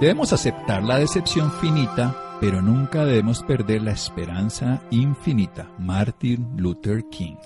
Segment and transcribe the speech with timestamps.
[0.00, 5.70] Debemos aceptar la decepción finita, pero nunca debemos perder la esperanza infinita.
[5.78, 7.36] Martin Luther King.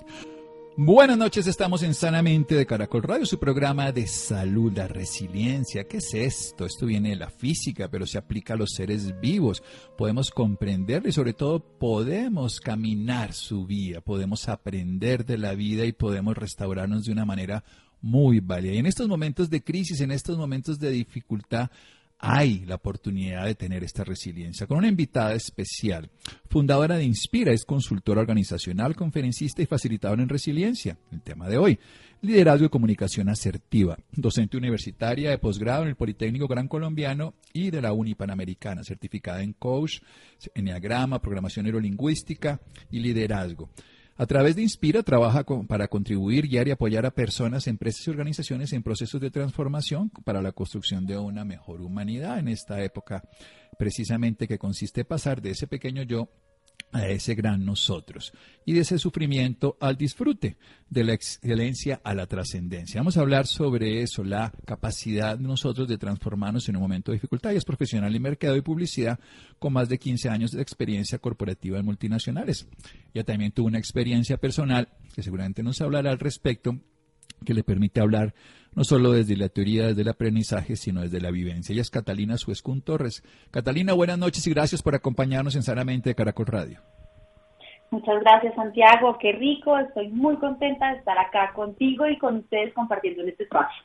[0.76, 5.88] Buenas noches, estamos en Sanamente de Caracol Radio, su programa de salud, la resiliencia.
[5.88, 6.64] ¿Qué es esto?
[6.64, 9.60] Esto viene de la física, pero se aplica a los seres vivos.
[9.98, 15.92] Podemos comprenderlo y sobre todo podemos caminar su vida, podemos aprender de la vida y
[15.92, 17.64] podemos restaurarnos de una manera
[18.00, 18.74] muy válida.
[18.74, 21.68] Y en estos momentos de crisis, en estos momentos de dificultad,
[22.18, 26.10] hay la oportunidad de tener esta resiliencia con una invitada especial.
[26.48, 30.96] Fundadora de Inspira, es consultora organizacional, conferencista y facilitadora en resiliencia.
[31.12, 31.78] El tema de hoy,
[32.22, 33.98] liderazgo y comunicación asertiva.
[34.12, 39.42] Docente universitaria de posgrado en el Politécnico Gran Colombiano y de la Uni Panamericana, certificada
[39.42, 40.00] en coach,
[40.54, 43.70] enneagrama, programación neurolingüística y liderazgo.
[44.16, 48.72] A través de Inspira trabaja para contribuir, guiar y apoyar a personas, empresas y organizaciones
[48.72, 53.24] en procesos de transformación para la construcción de una mejor humanidad en esta época,
[53.76, 56.28] precisamente que consiste pasar de ese pequeño yo
[56.94, 58.32] a ese gran nosotros
[58.64, 60.56] y de ese sufrimiento al disfrute,
[60.88, 63.00] de la excelencia a la trascendencia.
[63.00, 67.16] Vamos a hablar sobre eso, la capacidad de nosotros de transformarnos en un momento de
[67.16, 67.50] dificultad.
[67.50, 69.18] Y es profesional en mercado y publicidad
[69.58, 72.68] con más de 15 años de experiencia corporativa en multinacionales.
[73.12, 76.78] Ella también tuvo una experiencia personal que seguramente nos hablará al respecto
[77.44, 78.34] que le permite hablar
[78.74, 81.72] no solo desde la teoría, desde el aprendizaje, sino desde la vivencia.
[81.72, 83.22] Ella es Catalina Suescun Torres.
[83.50, 86.80] Catalina, buenas noches y gracias por acompañarnos en Sanamente de Caracol Radio.
[87.90, 89.16] Muchas gracias, Santiago.
[89.18, 89.78] Qué rico.
[89.78, 93.84] Estoy muy contenta de estar acá contigo y con ustedes compartiendo en este espacio.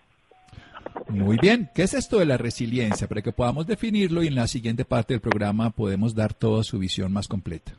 [1.09, 1.69] Muy bien.
[1.75, 3.07] ¿Qué es esto de la resiliencia?
[3.07, 6.79] Para que podamos definirlo y en la siguiente parte del programa podemos dar toda su
[6.79, 7.73] visión más completa.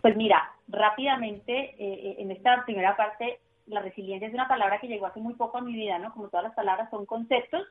[0.00, 4.88] Pues mira, rápidamente, eh, eh, en esta primera parte la resiliencia es una palabra que
[4.88, 6.12] llegó hace muy poco a mi vida, ¿no?
[6.12, 7.66] Como todas las palabras son conceptos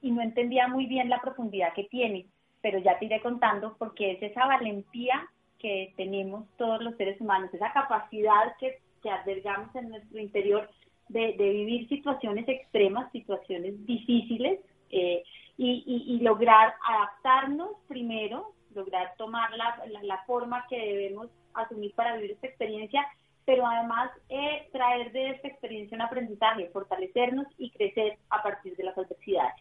[0.00, 2.26] y no entendía muy bien la profundidad que tiene,
[2.62, 5.28] pero ya te iré contando porque es esa valentía
[5.58, 10.70] que tenemos todos los seres humanos, esa capacidad que, que albergamos en nuestro interior
[11.08, 14.60] de, vivir situaciones extremas, situaciones difíciles
[14.90, 15.22] eh,
[15.56, 22.46] y, lograr adaptarnos primero, lograr tomar la, la forma que debemos asumir para vivir esta
[22.46, 23.06] experiencia
[23.50, 28.84] pero además eh, traer de esta experiencia un aprendizaje, fortalecernos y crecer a partir de
[28.84, 29.56] las adversidades.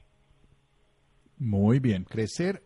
[1.39, 2.61] Muy bien, crecer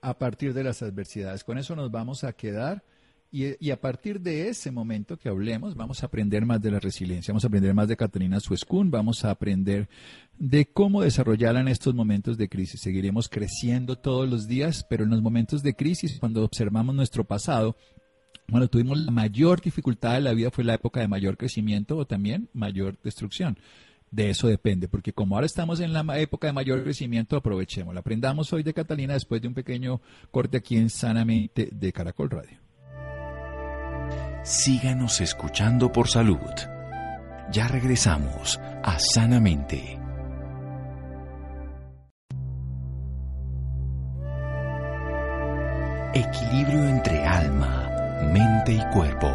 [0.00, 1.42] a partir de las adversidades.
[1.42, 2.84] Con eso nos vamos a quedar.
[3.32, 7.32] Y, a partir de ese momento que hablemos, vamos a aprender más de la resiliencia,
[7.32, 9.88] vamos a aprender más de Catalina Suescun, vamos a aprender
[10.38, 12.80] de cómo desarrollarla en estos momentos de crisis.
[12.80, 17.76] Seguiremos creciendo todos los días, pero en los momentos de crisis, cuando observamos nuestro pasado,
[18.48, 22.06] bueno, tuvimos la mayor dificultad de la vida fue la época de mayor crecimiento o
[22.06, 23.58] también mayor destrucción.
[24.10, 27.94] De eso depende, porque como ahora estamos en la época de mayor crecimiento, aprovechemos.
[27.94, 30.00] Aprendamos hoy de Catalina después de un pequeño
[30.30, 32.58] corte aquí en Sanamente de Caracol Radio.
[34.44, 36.38] Síganos escuchando por salud.
[37.52, 39.98] Ya regresamos a Sanamente.
[46.14, 47.87] Equilibrio entre alma
[48.22, 49.32] mente y cuerpo.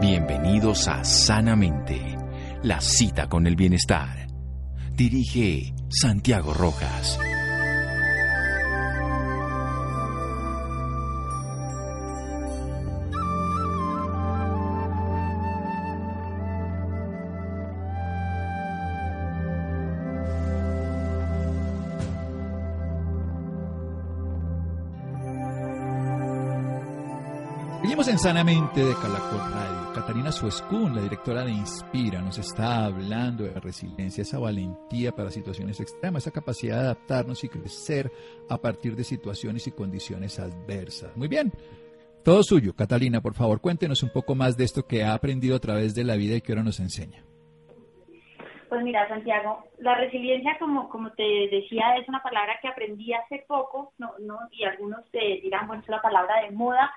[0.00, 2.16] Bienvenidos a Sanamente,
[2.62, 4.26] la cita con el bienestar.
[4.92, 7.18] Dirige Santiago Rojas.
[28.14, 29.92] En Sanamente de Calacol Radio.
[29.92, 35.80] Catalina Suescún, la directora de Inspira, nos está hablando de resiliencia, esa valentía para situaciones
[35.80, 38.12] extremas, esa capacidad de adaptarnos y crecer
[38.48, 41.16] a partir de situaciones y condiciones adversas.
[41.16, 41.50] Muy bien.
[42.22, 42.72] Todo suyo.
[42.76, 46.04] Catalina, por favor, cuéntenos un poco más de esto que ha aprendido a través de
[46.04, 47.24] la vida y que ahora nos enseña.
[48.68, 53.44] Pues mira, Santiago, la resiliencia, como, como te decía, es una palabra que aprendí hace
[53.48, 56.92] poco, no, no, y algunos eh, dirán, bueno, es una palabra de moda,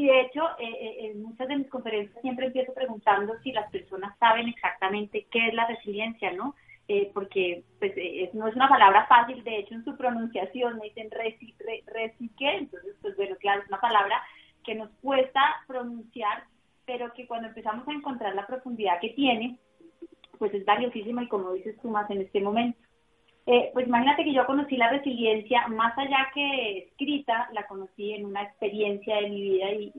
[0.00, 3.70] y de hecho, eh, eh, en muchas de mis conferencias siempre empiezo preguntando si las
[3.70, 6.54] personas saben exactamente qué es la resiliencia, ¿no?
[6.92, 10.86] eh, porque pues, eh, no es una palabra fácil, de hecho en su pronunciación me
[10.86, 14.20] dicen resique, entonces pues bueno, claro, es una palabra
[14.64, 16.42] que nos cuesta pronunciar,
[16.86, 19.56] pero que cuando empezamos a encontrar la profundidad que tiene,
[20.36, 22.80] pues es valiosísima y como dices tú más en este momento.
[23.46, 28.26] Eh, pues imagínate que yo conocí la resiliencia más allá que escrita, la conocí en
[28.26, 29.92] una experiencia de mi vida y,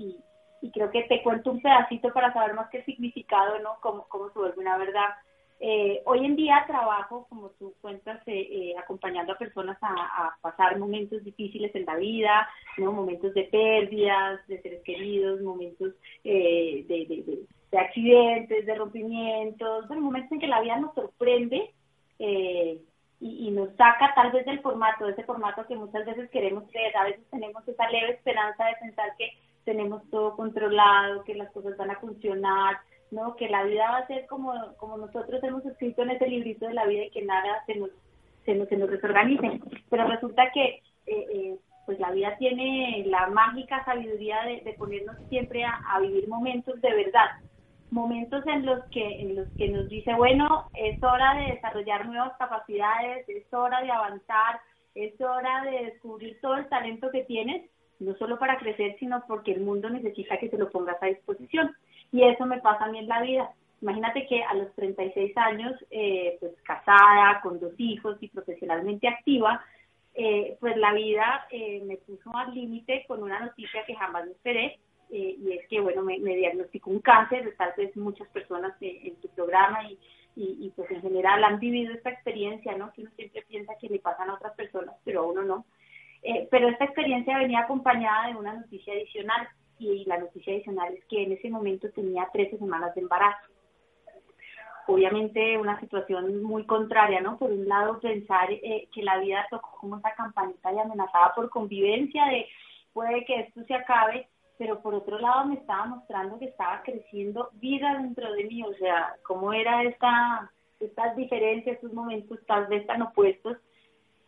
[0.62, 3.78] y, creo que te cuento un pedacito para saber más qué significado, ¿no?
[3.82, 5.10] Cómo, cómo se vuelve una verdad.
[5.64, 10.80] Eh, hoy en día trabajo, como tú cuentas, eh, eh, acompañando a personas a, pasar
[10.80, 12.50] momentos difíciles en la vida,
[12.80, 12.92] ¿no?
[12.92, 15.94] momentos de pérdidas de seres queridos, momentos
[16.24, 16.86] de,
[17.72, 21.70] de, accidentes, de rompimientos, bueno, momentos en que la vida nos sorprende
[23.22, 26.64] y, y, nos saca tal vez del formato, de ese formato que muchas veces queremos
[26.72, 26.96] creer.
[26.98, 29.32] A veces tenemos esa leve esperanza de pensar que
[29.64, 32.80] tenemos todo controlado, que las cosas van a funcionar,
[33.12, 33.36] ¿no?
[33.36, 36.74] Que la vida va a ser como, como nosotros hemos escrito en ese librito de
[36.74, 37.92] la vida y que nada se nos,
[38.46, 39.62] se nos, se nos desorganice.
[39.90, 45.64] Pero resulta que eh, eh, pues la vida tiene la mágica sabiduría de, ponernos siempre
[45.66, 47.30] a, vivir momentos de verdad,
[47.92, 52.36] momentos en los que en los que nos dice bueno es hora de desarrollar nuevas
[52.38, 54.62] capacidades, es hora de avanzar,
[54.96, 59.54] es hora de descubrir todo el talento que tienes, no solo para crecer, sino porque
[59.54, 61.76] el mundo necesita que se lo pongas a disposición.
[62.12, 63.52] Y eso me pasa a mí en la vida.
[63.82, 69.64] Imagínate que a los 36 años, eh, pues casada, con dos hijos y profesionalmente activa,
[70.14, 74.32] eh, pues la vida eh, me puso al límite con una noticia que jamás me
[74.32, 74.80] esperé,
[75.12, 79.84] y es que, bueno, me, diagnosticó un cáncer, tal vez muchas personas en tu programa
[79.90, 79.98] y,
[80.36, 82.92] y, pues en general han vivido esta experiencia, ¿no?
[82.94, 85.66] Que uno siempre piensa que le pasan a otras personas, pero a uno no.
[86.50, 89.48] pero esta experiencia venía acompañada de una noticia adicional,
[89.82, 93.52] y la noticia adicional es que en ese momento tenía 13 semanas de embarazo.
[94.88, 97.38] Obviamente una situación muy contraria, ¿no?
[97.38, 101.50] Por un lado pensar eh, que la vida tocó como esa campanita y amenazada por
[101.50, 102.46] convivencia de
[102.94, 107.50] puede que esto se acabe, pero por otro lado me estaba mostrando que estaba creciendo
[107.54, 112.86] vida dentro de mí, o sea, cómo era esta, estas diferencias, estos momentos tal vez
[112.86, 113.58] tan opuestos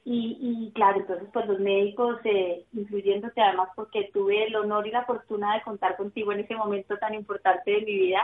[0.05, 4.91] y, y claro, entonces pues los médicos, eh, incluyéndote además porque tuve el honor y
[4.91, 8.19] la fortuna de contar contigo en ese momento tan importante de mi vida,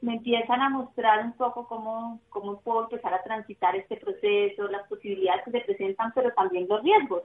[0.00, 4.86] me empiezan a mostrar un poco cómo, cómo puedo empezar a transitar este proceso, las
[4.86, 7.22] posibilidades que se presentan, pero también los riesgos.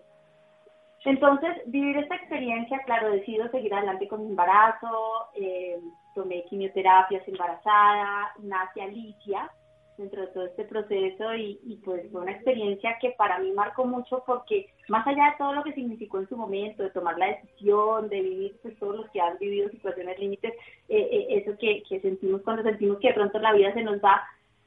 [1.06, 5.80] Entonces, vivir esta experiencia, claro, decido seguir adelante con mi embarazo, eh,
[6.14, 9.50] tomé quimioterapias embarazada, nace Alicia,
[9.98, 13.86] dentro de todo este proceso y, y, pues fue una experiencia que para mí marcó
[13.86, 17.28] mucho porque más allá de todo lo que significó en su momento, de tomar la
[17.28, 20.54] decisión, de vivir pues todos los que han vivido situaciones límites,
[20.88, 23.98] eh, eh, eso que, que sentimos cuando sentimos que de pronto la vida se nos
[23.98, 24.24] va,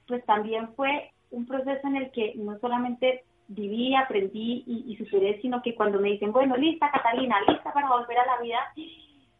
[0.07, 5.41] pues también fue un proceso en el que no solamente viví, aprendí y, y superé,
[5.41, 8.59] sino que cuando me dicen, bueno, lista Catalina, lista para volver a la vida,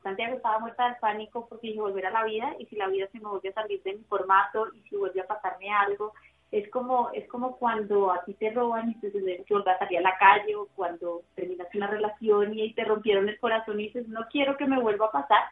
[0.03, 3.07] Santiago estaba muerta de pánico porque dije volver a la vida y si la vida
[3.13, 6.13] se me vuelve a salir de mi formato y si vuelve a pasarme algo,
[6.51, 9.79] es como es como cuando a ti te roban y te dicen que volver a
[9.79, 13.85] salir a la calle o cuando terminas una relación y te rompieron el corazón y
[13.85, 15.45] dices no quiero que me vuelva a pasar,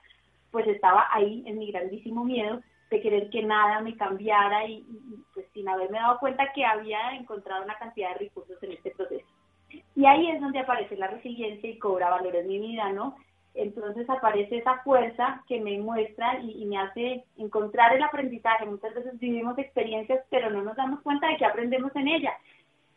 [0.51, 5.25] pues estaba ahí en mi grandísimo miedo de querer que nada me cambiara y, y
[5.33, 9.27] pues sin haberme dado cuenta que había encontrado una cantidad de recursos en este proceso.
[9.95, 13.17] Y ahí es donde aparece la resiliencia y cobra valor en mi vida, ¿no?
[13.55, 18.67] entonces aparece esa fuerza que me muestra y, me hace encontrar el aprendizaje.
[18.67, 22.35] Muchas veces vivimos experiencias, pero no nos damos cuenta de que aprendemos en ellas.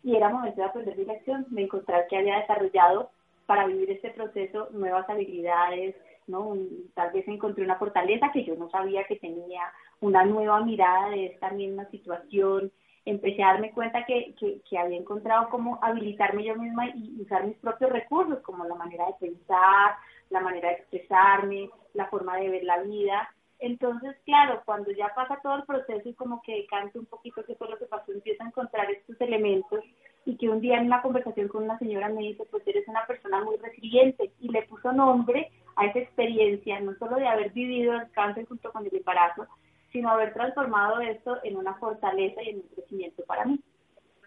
[0.03, 3.09] Y era momento de aprender mi lección, de encontrar que había desarrollado
[3.45, 5.95] para vivir este proceso nuevas habilidades,
[6.27, 6.55] ¿no?
[6.93, 9.61] tal vez encontré una fortaleza que yo no sabía que tenía,
[10.03, 12.71] una nueva mirada de esta misma situación,
[13.05, 14.35] empecé a darme cuenta que,
[14.77, 19.13] había encontrado cómo habilitarme yo misma y usar mis propios recursos, como la manera de
[19.27, 19.95] pensar,
[20.29, 23.29] la manera de expresarme, la forma de ver la vida.
[23.59, 27.55] Entonces, claro, cuando ya pasa todo el proceso y como que decante un poquito qué
[27.55, 29.79] fue lo que pasó, empiezo a encontrar estos elementos
[30.25, 33.05] y que un día en una conversación con una señora me dice, pues eres una
[33.05, 37.93] persona muy resiliente y le puso nombre a esa experiencia, no solo de haber vivido
[37.93, 39.47] el cáncer junto con el embarazo,
[39.93, 43.59] sino haber transformado esto en una fortaleza y en un crecimiento para mí.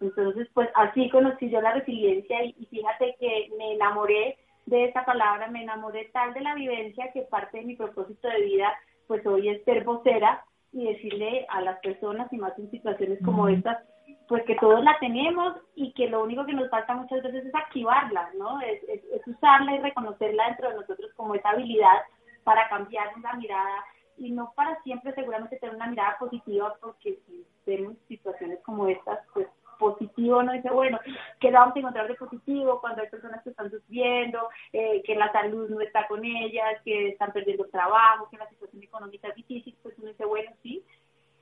[0.00, 5.04] Entonces, pues así conocí yo la resiliencia y, y fíjate que me enamoré de esa
[5.04, 8.73] palabra, me enamoré tal de la vivencia que parte de mi propósito de vida,
[9.06, 13.49] pues hoy es ser vocera y decirle a las personas y más en situaciones como
[13.49, 13.78] estas,
[14.28, 17.54] pues que todos la tenemos y que lo único que nos falta muchas veces es
[17.54, 18.61] activarla, ¿no?
[18.61, 21.96] Es, es, usarla y reconocerla dentro de nosotros como esa habilidad
[22.44, 23.85] para cambiar la mirada
[24.18, 29.18] y no para siempre seguramente tener una mirada positiva porque si vemos situaciones como estas,
[29.32, 29.46] pues
[29.78, 30.99] positivo uno dice, bueno,
[31.40, 35.30] ¿qué vamos a encontrar de positivo cuando hay personas que están sufriendo, eh, que la
[35.32, 39.76] salud no está con ellas, que están perdiendo trabajo, que la situación económica es difícil?
[39.82, 40.82] Pues uno dice, bueno, sí,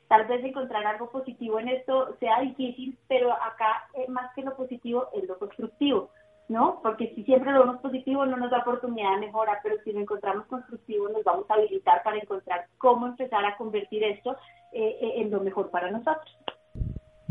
[0.08, 4.56] tal vez encontrar algo positivo en esto sea difícil, pero acá eh, más que lo
[4.56, 6.10] positivo es lo constructivo.
[6.48, 6.80] ¿No?
[6.82, 10.00] Porque si siempre lo vemos positivo no nos da oportunidad de mejora, pero si lo
[10.00, 14.36] encontramos constructivo nos vamos a habilitar para encontrar cómo empezar a convertir esto
[14.72, 16.36] eh, eh, en lo mejor para nosotros.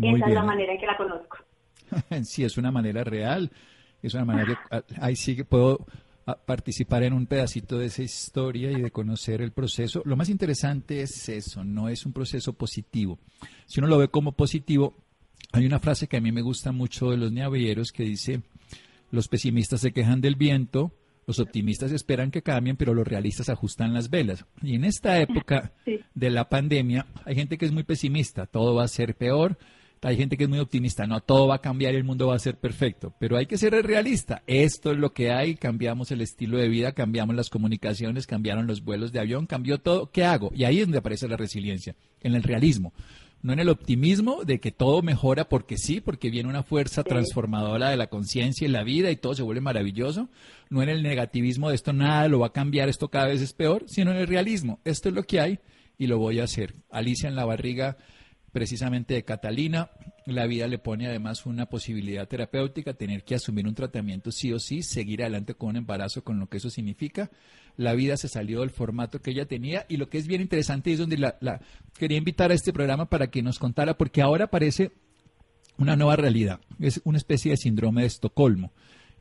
[0.01, 1.37] Esa es la manera en que la conozco.
[2.23, 3.51] sí, es una manera real.
[4.01, 5.85] Es una manera que ah, ahí sí que puedo
[6.25, 10.01] ah, participar en un pedacito de esa historia y de conocer el proceso.
[10.05, 13.19] Lo más interesante es eso, no es un proceso positivo.
[13.65, 14.95] Si uno lo ve como positivo,
[15.53, 18.41] hay una frase que a mí me gusta mucho de los navideros que dice,
[19.13, 20.91] los pesimistas se quejan del viento,
[21.27, 24.43] los optimistas esperan que cambien, pero los realistas ajustan las velas.
[24.63, 25.71] Y en esta época
[26.15, 29.59] de la pandemia hay gente que es muy pesimista, todo va a ser peor.
[30.01, 32.35] Hay gente que es muy optimista, no, todo va a cambiar y el mundo va
[32.35, 34.43] a ser perfecto, pero hay que ser realista.
[34.47, 38.83] Esto es lo que hay, cambiamos el estilo de vida, cambiamos las comunicaciones, cambiaron los
[38.83, 40.11] vuelos de avión, cambió todo.
[40.11, 40.51] ¿Qué hago?
[40.53, 42.93] Y ahí es donde aparece la resiliencia, en el realismo
[43.43, 47.89] no en el optimismo de que todo mejora porque sí, porque viene una fuerza transformadora
[47.89, 50.29] de la conciencia y la vida y todo se vuelve maravilloso,
[50.69, 53.53] no en el negativismo de esto nada lo va a cambiar, esto cada vez es
[53.53, 55.59] peor, sino en el realismo, esto es lo que hay
[55.97, 56.73] y lo voy a hacer.
[56.89, 57.97] Alicia en la barriga
[58.53, 59.89] precisamente de Catalina.
[60.25, 64.59] La vida le pone además una posibilidad terapéutica, tener que asumir un tratamiento sí o
[64.59, 67.29] sí, seguir adelante con un embarazo, con lo que eso significa.
[67.75, 70.93] La vida se salió del formato que ella tenía y lo que es bien interesante
[70.93, 71.61] es donde la,
[71.97, 74.91] quería invitar a este programa para que nos contara, porque ahora aparece
[75.77, 78.71] una nueva realidad, es una especie de síndrome de Estocolmo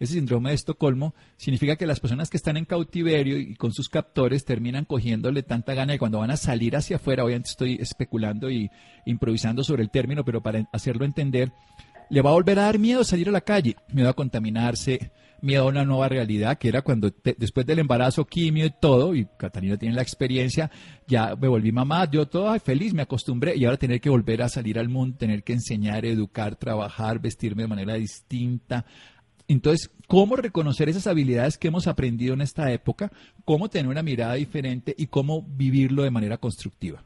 [0.03, 3.89] ese síndrome de Estocolmo significa que las personas que están en cautiverio y con sus
[3.89, 8.51] captores terminan cogiéndole tanta gana y cuando van a salir hacia afuera, obviamente estoy especulando
[8.51, 8.69] y
[9.07, 11.53] improvisando sobre el término, pero para hacerlo entender,
[12.11, 15.65] le va a volver a dar miedo salir a la calle, miedo a contaminarse, miedo
[15.65, 19.77] a una nueva realidad, que era cuando después del embarazo, quimio y todo, y Catalina
[19.77, 20.71] tiene la experiencia,
[21.07, 24.49] ya me volví mamá, yo todo feliz, me acostumbré, y ahora tener que volver a
[24.49, 28.85] salir al mundo, tener que enseñar, educar, trabajar, vestirme de manera distinta,
[29.49, 33.11] entonces, ¿cómo reconocer esas habilidades que hemos aprendido en esta época?
[33.45, 37.03] ¿Cómo tener una mirada diferente y cómo vivirlo de manera constructiva?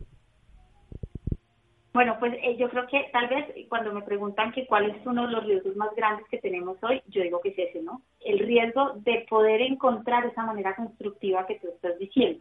[1.92, 5.26] Bueno, pues eh, yo creo que tal vez cuando me preguntan que cuál es uno
[5.26, 8.02] de los riesgos más grandes que tenemos hoy, yo digo que es ese, ¿no?
[8.20, 12.40] El riesgo de poder encontrar esa manera constructiva que tú estás diciendo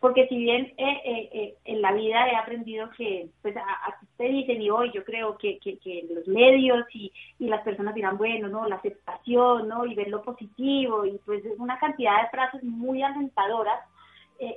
[0.00, 3.62] porque si bien eh, eh, eh, en la vida he aprendido que, pues, a,
[4.16, 8.16] te dicen, y hoy yo creo que, que, los medios y, y, las personas dirán,
[8.16, 9.86] bueno, no, la aceptación, ¿no?
[9.86, 13.80] Y ver lo positivo, y pues es una cantidad de frases muy alentadoras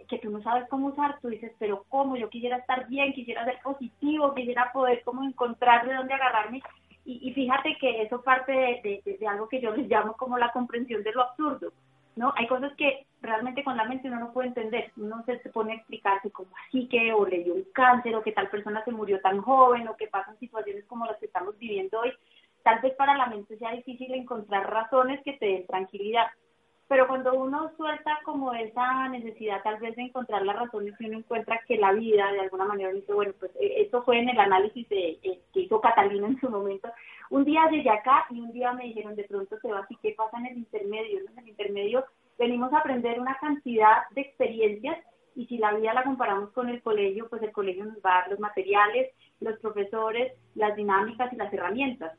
[0.08, 2.16] que tú no sabes cómo usar, tú dices, pero ¿cómo?
[2.16, 6.62] Yo quisiera estar bien, quisiera ser positivo, quisiera poder como encontrar de dónde agarrarme,
[7.04, 10.52] y, y fíjate que eso parte de, de algo que yo les llamo como la
[10.52, 11.74] comprensión de lo absurdo,
[12.16, 12.34] ¿no?
[12.36, 15.76] Hay cosas que realmente con la mente uno no puede entender, uno se pone a
[15.76, 19.22] explicarse como así que o le dio un cáncer o que tal persona se murió
[19.22, 22.12] tan joven o que pasan situaciones como las que estamos viviendo hoy,
[22.64, 26.28] tal vez para la mente sea difícil encontrar razones que te den tranquilidad,
[26.92, 31.20] pero cuando uno suelta como esa necesidad tal vez de encontrar las razones y uno
[31.20, 34.38] encuentra que la vida de alguna manera dice, bueno, pues eh, eso fue en el
[34.38, 36.90] análisis de, eh, que hizo Catalina en su momento,
[37.30, 40.16] un día llegué acá y un día me dijeron de pronto se va así, ¿qué
[40.18, 41.20] pasa en el intermedio?
[41.20, 42.04] En el intermedio
[42.38, 44.98] venimos a aprender una cantidad de experiencias
[45.34, 48.22] y si la vida la comparamos con el colegio, pues el colegio nos va a
[48.24, 52.12] dar los materiales, los profesores, las dinámicas y las herramientas.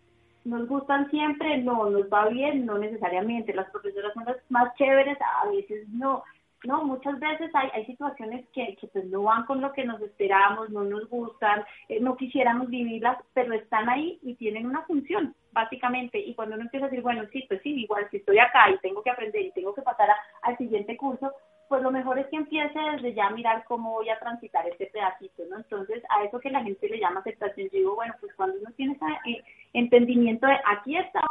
[0.45, 1.59] ¿Nos gustan siempre?
[1.59, 3.55] No, nos va bien, no necesariamente.
[3.55, 6.25] Las profesoras son las más chéveres, a veces no.
[6.65, 10.01] No, muchas veces hay, hay situaciones que, que pues no van con lo que nos
[10.01, 15.35] esperamos, no nos gustan, eh, no quisiéramos vivirlas, pero están ahí y tienen una función,
[15.51, 16.21] básicamente.
[16.21, 18.79] Y cuando uno empieza a decir, bueno, sí, pues sí, igual si estoy acá y
[18.79, 20.09] tengo que aprender y tengo que pasar
[20.43, 21.33] al siguiente curso,
[21.73, 24.91] pues lo mejor es que empiece desde ya a mirar cómo voy a transitar este
[24.93, 25.57] pedacito, ¿no?
[25.57, 28.71] Entonces, a eso que la gente le llama aceptación, yo digo, bueno, pues cuando uno
[28.77, 31.31] tiene ese eh, entendimiento de aquí estamos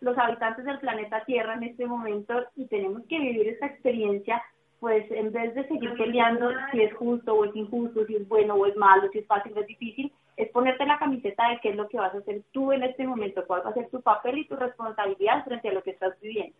[0.00, 4.42] los habitantes del planeta Tierra en este momento y tenemos que vivir esta experiencia
[4.78, 8.56] pues en vez de seguir peleando si es justo o es injusto, si es bueno
[8.56, 11.70] o es malo, si es fácil o es difícil, es ponerte la camiseta de qué
[11.70, 14.02] es lo que vas a hacer tú en este momento, cuál va a ser tu
[14.02, 16.54] papel y tu responsabilidad frente a lo que estás viviendo.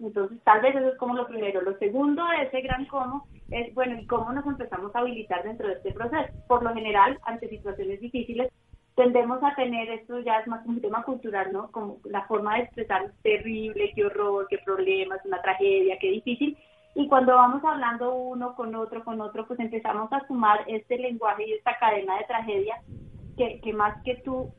[0.00, 1.60] Entonces, tal vez eso es como lo primero.
[1.62, 5.68] Lo segundo de ese gran cómo es, bueno, ¿y cómo nos empezamos a habilitar dentro
[5.68, 6.32] de este proceso?
[6.48, 8.52] Por lo general, ante situaciones difíciles,
[8.94, 11.70] tendemos a tener, esto ya es más un tema cultural, ¿no?
[11.70, 16.56] Como la forma de expresar terrible, qué horror, qué problema, es una tragedia, qué difícil,
[16.98, 21.46] y cuando vamos hablando uno con otro, con otro, pues empezamos a sumar este lenguaje
[21.46, 22.80] y esta cadena de tragedia
[23.36, 24.50] que, que más que tú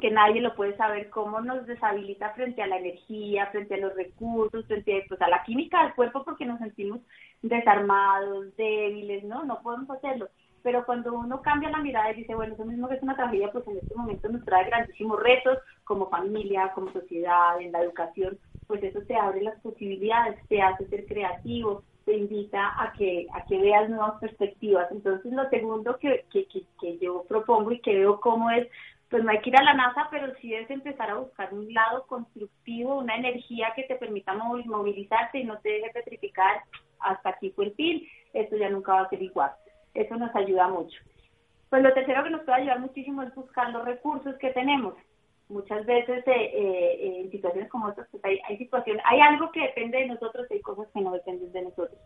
[0.00, 3.94] que nadie lo puede saber, cómo nos deshabilita frente a la energía, frente a los
[3.94, 7.00] recursos, frente a, pues, a la química del cuerpo porque nos sentimos
[7.42, 9.44] desarmados, débiles, ¿no?
[9.44, 10.28] No podemos hacerlo.
[10.62, 13.52] Pero cuando uno cambia la mirada y dice, bueno, eso mismo que es una tragedia,
[13.52, 18.38] pues en este momento nos trae grandísimos retos como familia, como sociedad, en la educación,
[18.66, 23.44] pues eso te abre las posibilidades, te hace ser creativo, te invita a que, a
[23.44, 24.90] que veas nuevas perspectivas.
[24.90, 28.68] Entonces, lo segundo que, que, que, yo propongo y que veo cómo es,
[29.10, 31.72] pues no hay que ir a la NASA, pero sí es empezar a buscar un
[31.72, 36.62] lado constructivo, una energía que te permita movilizarte y no te deje petrificar
[37.00, 39.52] hasta aquí fue el fin, esto ya nunca va a ser igual.
[39.92, 40.98] Eso nos ayuda mucho.
[41.70, 44.94] Pues lo tercero que nos puede ayudar muchísimo es buscar los recursos que tenemos
[45.48, 49.60] muchas veces eh, eh, en situaciones como estas, pues hay, hay situaciones, hay algo que
[49.60, 51.98] depende de nosotros hay cosas que no dependen de nosotros.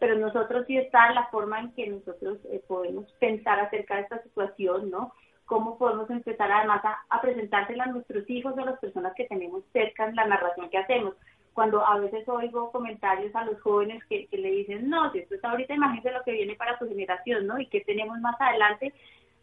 [0.00, 4.22] Pero nosotros sí está la forma en que nosotros eh, podemos pensar acerca de esta
[4.22, 5.12] situación, ¿no?
[5.46, 9.62] Cómo podemos empezar además a, a a nuestros hijos o a las personas que tenemos
[9.72, 11.14] cerca en la narración que hacemos.
[11.54, 15.36] Cuando a veces oigo comentarios a los jóvenes que, que le dicen, no, si esto
[15.36, 17.58] está ahorita, imagínate lo que viene para tu generación, ¿no?
[17.58, 18.92] Y que tenemos más adelante,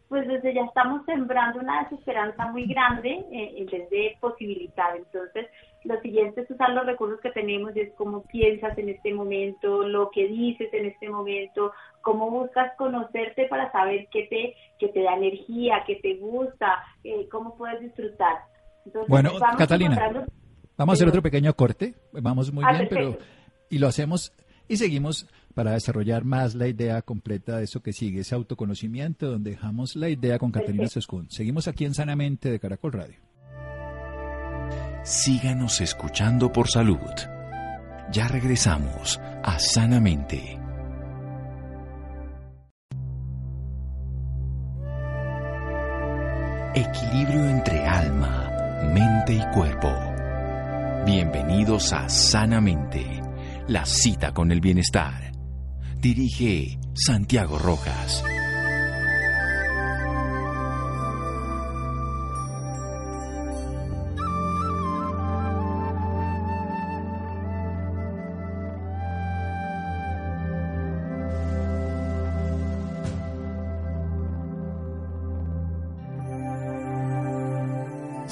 [0.08, 4.96] pues desde ya estamos sembrando una desesperanza muy grande eh, en vez de posibilitar.
[4.96, 5.46] Entonces,
[5.84, 9.86] lo siguiente es usar los recursos que tenemos y es cómo piensas en este momento,
[9.86, 15.02] lo que dices en este momento, cómo buscas conocerte para saber qué te, qué te
[15.02, 18.36] da energía, qué te gusta, eh, cómo puedes disfrutar.
[19.08, 20.26] bueno, Catalina,
[20.76, 23.18] vamos a hacer otro pequeño corte, vamos muy ah, bien, pero
[23.68, 24.32] y lo hacemos
[24.68, 29.52] y seguimos para desarrollar más la idea completa de eso que sigue, ese autoconocimiento, donde
[29.52, 31.30] dejamos la idea con Caterina Sescún.
[31.30, 33.16] Seguimos aquí en Sanamente de Caracol Radio.
[35.04, 36.98] Síganos escuchando por salud.
[38.10, 40.58] Ya regresamos a Sanamente.
[46.74, 48.50] Equilibrio entre alma,
[48.92, 49.92] mente y cuerpo.
[51.06, 53.22] Bienvenidos a Sanamente,
[53.68, 55.33] la cita con el bienestar
[56.04, 58.33] Dirige Santiago Rojas.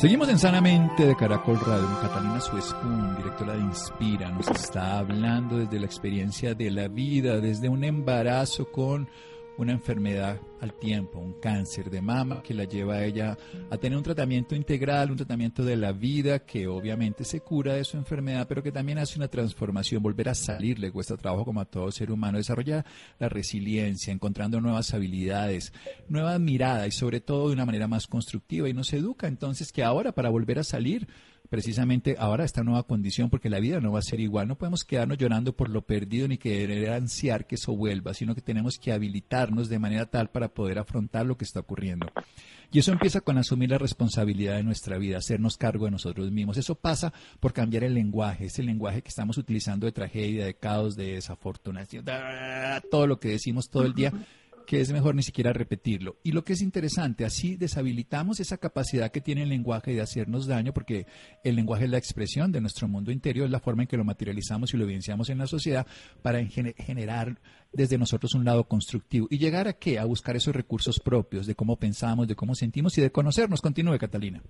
[0.02, 1.86] Seguimos en Sanamente de Caracol Radio.
[2.00, 7.68] Catalina Suescún, directora de Inspira, nos está hablando desde la experiencia de la vida, desde
[7.68, 9.08] un embarazo con
[9.58, 13.36] una enfermedad al tiempo, un cáncer de mama que la lleva a ella
[13.70, 17.84] a tener un tratamiento integral, un tratamiento de la vida que obviamente se cura de
[17.84, 21.60] su enfermedad, pero que también hace una transformación, volver a salir, le cuesta trabajo como
[21.60, 22.84] a todo ser humano, desarrollar
[23.18, 25.72] la resiliencia, encontrando nuevas habilidades,
[26.08, 28.68] nuevas miradas y sobre todo de una manera más constructiva.
[28.68, 31.08] Y nos educa entonces que ahora para volver a salir
[31.52, 34.48] precisamente ahora esta nueva condición, porque la vida no va a ser igual.
[34.48, 38.40] No podemos quedarnos llorando por lo perdido ni querer ansiar que eso vuelva, sino que
[38.40, 42.06] tenemos que habilitarnos de manera tal para poder afrontar lo que está ocurriendo.
[42.70, 46.56] Y eso empieza con asumir la responsabilidad de nuestra vida, hacernos cargo de nosotros mismos.
[46.56, 50.96] Eso pasa por cambiar el lenguaje, ese lenguaje que estamos utilizando de tragedia, de caos,
[50.96, 52.06] de desafortunación,
[52.90, 54.10] todo lo que decimos todo el día
[54.72, 56.16] que es mejor ni siquiera repetirlo.
[56.24, 60.46] Y lo que es interesante, así deshabilitamos esa capacidad que tiene el lenguaje de hacernos
[60.46, 61.04] daño, porque
[61.44, 64.04] el lenguaje es la expresión de nuestro mundo interior, es la forma en que lo
[64.04, 65.86] materializamos y lo evidenciamos en la sociedad
[66.22, 67.36] para generar
[67.70, 69.26] desde nosotros un lado constructivo.
[69.28, 69.98] ¿Y llegar a qué?
[69.98, 73.60] A buscar esos recursos propios de cómo pensamos, de cómo sentimos y de conocernos.
[73.60, 74.40] Continúe, Catalina.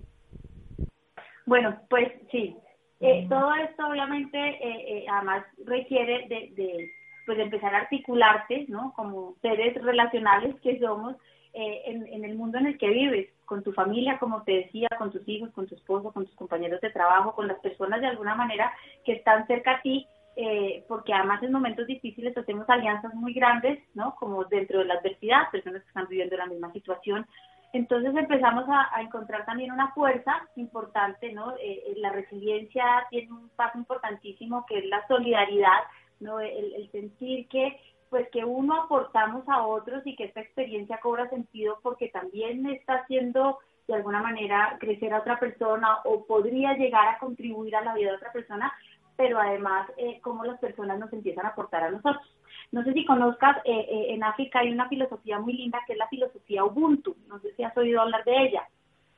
[1.45, 2.55] Bueno, pues sí.
[3.01, 8.93] Eh, todo esto obviamente eh, eh, además requiere de pues empezar a articularte, ¿no?
[8.95, 11.15] Como seres relacionales que somos
[11.55, 15.11] eh, en, el mundo en el que vives, con tu familia, como te decía, con
[15.11, 18.33] tus hijos, con tu esposo, con tus compañeros de trabajo, con las personas de alguna
[18.33, 18.73] manera
[19.05, 23.79] que están cerca a ti, eh, porque además en momentos difíciles hacemos alianzas muy grandes,
[23.93, 24.15] ¿no?
[24.15, 27.27] Como dentro de la adversidad, personas que están viviendo la misma situación.
[27.71, 31.53] Entonces empezamos a, encontrar también una fuerza importante, ¿no?
[31.61, 35.83] Eh, la resiliencia tiene un paso importantísimo que es la solidaridad
[36.23, 36.39] ¿no?
[36.39, 41.79] El, sentir que pues que uno aportamos a otros y que esta experiencia cobra sentido
[41.81, 43.57] porque también está haciendo
[43.87, 48.11] de alguna manera crecer a otra persona o podría llegar a contribuir a la vida
[48.11, 48.71] de otra persona,
[49.17, 52.23] pero además eh, cómo las personas nos empiezan a aportar a nosotros.
[52.71, 55.99] No sé si conozcas, eh, eh, en África hay una filosofía muy linda que es
[55.99, 58.67] la filosofía Ubuntu, no sé si has oído hablar de ella,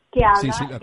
[0.10, 0.80] que habla,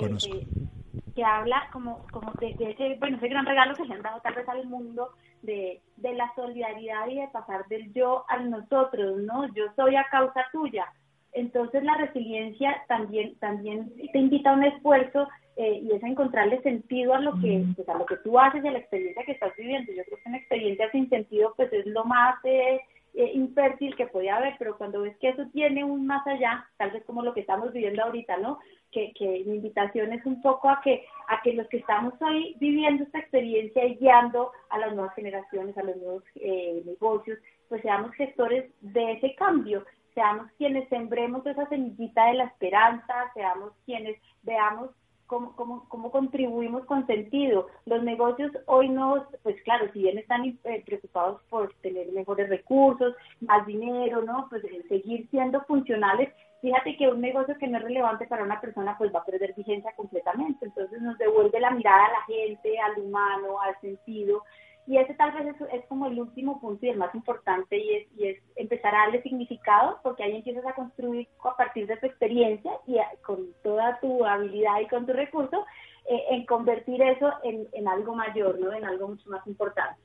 [1.14, 4.34] que habla como, como de, ese, bueno, ese gran regalo que se han dado tal
[4.34, 5.10] vez al mundo
[5.42, 9.46] de, la solidaridad y de pasar del yo al nosotros, ¿no?
[9.54, 10.86] Yo soy a causa tuya.
[11.32, 16.60] Entonces la resiliencia también, también te invita a un esfuerzo eh, y es a encontrarle
[16.62, 19.32] sentido a lo que pues, a lo que tú haces y a la experiencia que
[19.32, 19.92] estás viviendo.
[19.92, 22.80] Yo creo que una experiencia sin sentido pues es lo más eh,
[23.14, 26.90] eh, infértil que puede haber, pero cuando ves que eso tiene un más allá, tal
[26.90, 28.58] vez como lo que estamos viviendo ahorita, ¿no?
[28.90, 32.56] Que, que mi invitación es un poco a que a que los que estamos hoy
[32.60, 36.24] viviendo esta experiencia y guiando a las nuevas generaciones, a los nuevos
[36.84, 43.14] negocios, pues seamos gestores de ese cambio seamos quienes sembremos esa semillita de la esperanza,
[43.34, 44.90] seamos quienes veamos
[45.26, 47.68] cómo, cómo, cómo contribuimos con sentido.
[47.86, 53.14] Los negocios hoy no, pues claro, si bien están eh, preocupados por tener mejores recursos,
[53.40, 54.46] más dinero, ¿no?
[54.50, 58.96] Pues seguir siendo funcionales, fíjate que un negocio que no es relevante para una persona
[58.96, 60.64] pues va a perder vigencia completamente.
[60.64, 64.42] Entonces nos devuelve la mirada a la gente, al humano, al sentido.
[64.86, 68.08] Y ese tal vez es, como el último punto y el más importante y es,
[68.16, 72.06] y es empezar a darle significado porque ahí empiezas a construir a partir de tu
[72.06, 75.64] experiencia y con toda tu habilidad y con tu recurso
[76.08, 78.72] eh, en convertir eso en, en algo mayor, ¿no?
[78.72, 80.00] en algo mucho más importante.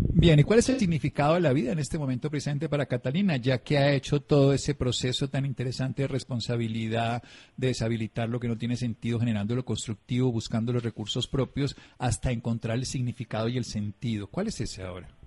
[0.00, 3.36] Bien, ¿y cuál es el significado de la vida en este momento presente para Catalina,
[3.36, 7.22] ya que ha hecho todo ese proceso tan interesante de responsabilidad,
[7.56, 12.30] de deshabilitar lo que no tiene sentido, generando lo constructivo, buscando los recursos propios, hasta
[12.30, 14.28] encontrar el significado y el sentido?
[14.28, 15.17] ¿Cuál es ese ahora?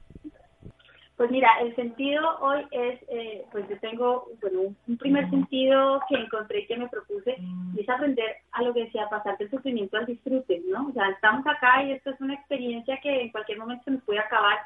[1.22, 6.16] Pues mira, el sentido hoy es, eh, pues yo tengo, bueno, un primer sentido que
[6.16, 7.38] encontré que me propuse
[7.76, 10.88] y es aprender a lo que decía, pasar del sufrimiento al disfrute, ¿no?
[10.88, 14.04] O sea, estamos acá y esto es una experiencia que en cualquier momento se nos
[14.04, 14.62] puede acabar,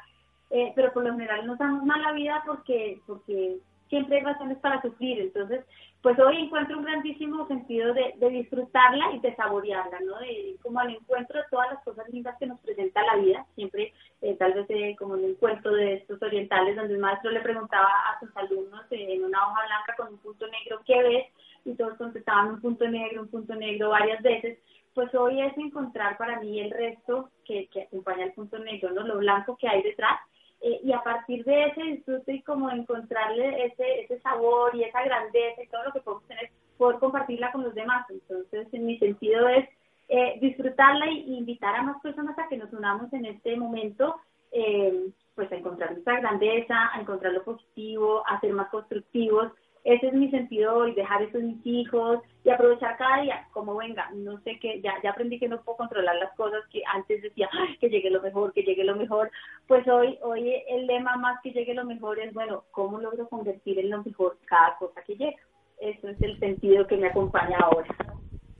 [0.48, 4.80] eh, pero por lo general nos damos mala vida porque, porque siempre hay razones para
[4.82, 5.20] sufrir.
[5.20, 5.64] Entonces,
[6.02, 10.18] pues hoy encuentro un grandísimo sentido de, disfrutarla y de saborearla, ¿no?
[10.20, 13.92] De, como al encuentro de todas las cosas lindas que nos presenta la vida, siempre
[14.22, 17.40] eh, tal vez eh, como en un cuento de estos orientales donde el maestro le
[17.40, 21.26] preguntaba a sus alumnos eh, en una hoja blanca con un punto negro, ¿qué ves?
[21.64, 24.58] Y todos contestaban un punto negro, un punto negro varias veces.
[24.94, 29.02] Pues hoy es encontrar para mí el resto que, que acompaña el punto negro, ¿no?
[29.02, 30.20] Lo blanco que hay detrás
[30.60, 35.02] eh, y a partir de ese disfrute y como encontrarle ese, ese sabor y esa
[35.02, 38.06] grandeza y todo lo que podemos tener, poder compartirla con los demás.
[38.10, 39.68] Entonces, en mi sentido es
[40.08, 44.16] eh, disfrutarla y, invitar a más personas a que nos unamos en este momento,
[44.52, 49.52] eh, pues a encontrar nuestra grandeza, a encontrar lo positivo, a ser más constructivos
[49.86, 53.76] ese es mi sentido hoy, dejar eso en mis hijos y aprovechar cada día como
[53.76, 54.10] venga.
[54.16, 57.48] No sé qué, ya, ya aprendí que no puedo controlar las cosas que antes decía,
[57.80, 59.30] que llegue lo mejor, que llegue lo mejor.
[59.68, 63.78] Pues hoy, hoy el lema más que llegue lo mejor es, bueno, ¿cómo logro convertir
[63.78, 65.36] en lo mejor cada cosa que llega?
[65.78, 67.94] Eso es el sentido que me acompaña ahora.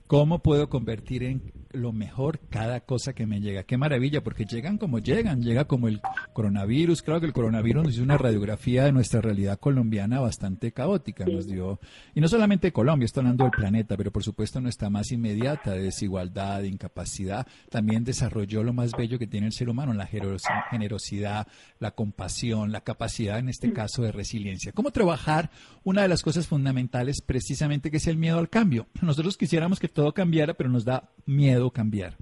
[0.07, 3.63] ¿Cómo puedo convertir en lo mejor cada cosa que me llega?
[3.63, 6.01] Qué maravilla, porque llegan como llegan, llega como el
[6.33, 7.01] coronavirus.
[7.01, 11.25] Claro que el coronavirus nos hizo una radiografía de nuestra realidad colombiana bastante caótica.
[11.25, 11.79] Nos dio,
[12.13, 15.83] y no solamente Colombia, está hablando del planeta, pero por supuesto nuestra más inmediata de
[15.83, 21.47] desigualdad, de incapacidad, también desarrolló lo más bello que tiene el ser humano, la generosidad,
[21.79, 24.71] la compasión, la capacidad, en este caso, de resiliencia.
[24.71, 25.51] ¿Cómo trabajar
[25.83, 28.87] una de las cosas fundamentales precisamente que es el miedo al cambio?
[29.01, 32.13] Nosotros quisiéramos que todo cambiara, pero nos da miedo cambiar.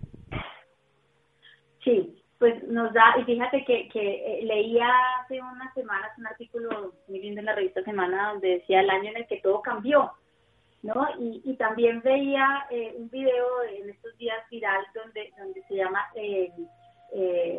[1.84, 4.90] Sí, pues nos da, y fíjate que, que eh, leía
[5.22, 9.10] hace unas semanas un artículo muy lindo en la revista Semana donde decía el año
[9.10, 10.12] en el que todo cambió,
[10.84, 11.08] ¿no?
[11.18, 16.52] Y, también veía eh, un video en estos días viral donde, donde se llama eh,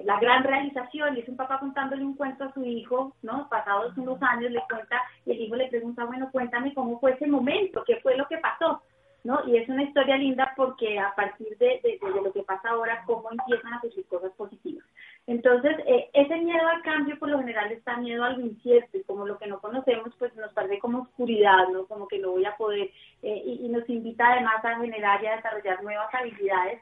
[0.05, 3.49] La gran realización, y es un papá contándole un cuento a su hijo, ¿no?
[3.49, 7.27] Pasados unos años le cuenta, y el hijo le pregunta, bueno, cuéntame cómo fue ese
[7.27, 8.83] momento, qué fue lo que pasó.
[9.27, 9.43] ¿No?
[9.47, 13.75] Y es una historia linda porque a partir de, lo que pasa ahora, cómo empiezan
[13.75, 14.87] a surgir cosas positivas.
[15.27, 19.27] Entonces, eh, ese miedo al cambio por lo general está miedo al incierto y como
[19.27, 21.87] lo que no conocemos, pues nos parece como oscuridad, ¿no?
[21.87, 22.89] Como que no voy a poder
[23.23, 26.81] eh, y, nos invita además a generar y a desarrollar nuevas habilidades.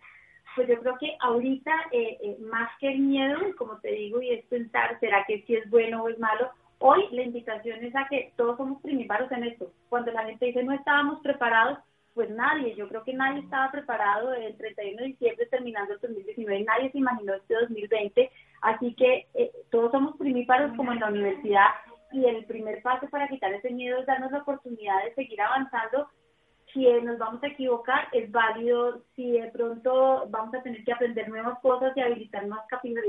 [0.54, 4.44] Pues yo creo que ahorita, eh, más que el miedo, como te digo, y es
[4.44, 6.50] pensar, ¿será que si es bueno o es malo?
[6.78, 9.72] Hoy la invitación es a que todos somos primíparos en esto.
[9.88, 11.78] Cuando la gente dice no estábamos preparados,
[12.14, 16.64] pues nadie, yo creo que nadie estaba preparado el 31 de diciembre terminando el 2019,
[16.64, 18.30] nadie se imaginó este 2020,
[18.62, 21.70] así que eh, todos somos primíparos como en la universidad
[22.12, 26.08] y el primer paso para quitar ese miedo es darnos la oportunidad de seguir avanzando.
[26.72, 29.02] Si nos vamos a equivocar, es válido.
[29.16, 32.66] Si de pronto vamos a tener que aprender nuevas cosas y habilitar nuevas,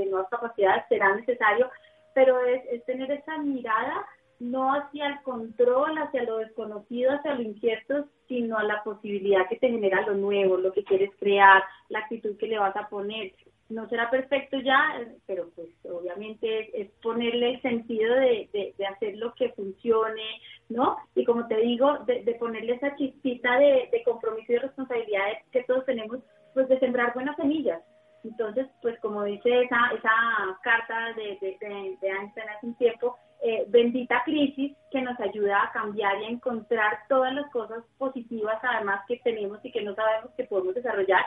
[0.09, 1.69] nuevas capacidades, será necesario,
[2.15, 4.05] pero es, es tener esa mirada
[4.39, 9.57] no hacia el control, hacia lo desconocido, hacia lo incierto, sino a la posibilidad que
[9.57, 13.33] te genera lo nuevo, lo que quieres crear, la actitud que le vas a poner.
[13.69, 19.33] No será perfecto ya, pero pues obviamente es, ponerle el sentido de, de, hacer lo
[19.33, 20.97] que funcione, ¿no?
[21.15, 25.63] Y como te digo, de, de ponerle esa chispita de, de compromiso y responsabilidad que
[25.63, 26.19] todos tenemos,
[26.53, 27.81] pues de sembrar buenas semillas.
[28.23, 30.11] Entonces, pues como dice esa, esa
[30.63, 35.71] carta de, de, de Einstein hace un tiempo, eh, bendita crisis que nos ayuda a
[35.71, 40.31] cambiar y a encontrar todas las cosas positivas además que tenemos y que no sabemos
[40.35, 41.23] que podemos desarrollar,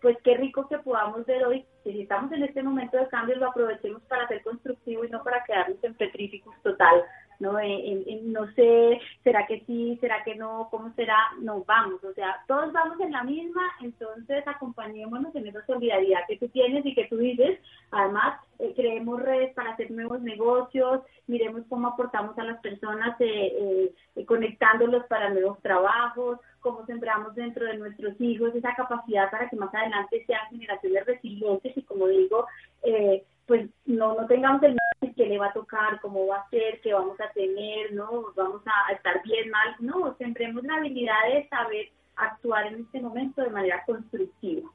[0.00, 3.34] pues qué rico que podamos ver hoy, que si estamos en este momento de cambio
[3.34, 7.02] lo aprovechemos para ser constructivo y no para quedarnos en petríficos total,
[7.38, 7.58] ¿no?
[7.58, 9.98] En, no sé, ¿será que sí?
[10.00, 10.68] ¿Será que no?
[10.70, 11.16] ¿Cómo será?
[11.40, 16.38] No, vamos, o sea, todos vamos en la misma, entonces acompañémonos en esa solidaridad que
[16.38, 17.58] tú tienes y que tú dices,
[17.90, 23.92] además, eh, creemos redes para hacer nuevos negocios, miremos cómo aportamos a las personas eh,
[24.16, 29.56] eh, conectándolos para nuevos trabajos, cómo sembramos dentro de nuestros hijos esa capacidad para que
[29.56, 32.46] más adelante sean generaciones resilientes y como digo,
[32.82, 36.50] eh, pues no, no tengamos el miedo que le va a tocar, cómo va a
[36.50, 38.26] ser, qué vamos a tener, ¿no?
[38.34, 43.42] Vamos a estar bien, mal, no, sembremos la habilidad de saber actuar en este momento
[43.42, 44.68] de manera constructiva.